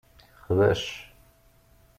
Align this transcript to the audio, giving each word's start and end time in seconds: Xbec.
Xbec. 0.45 0.83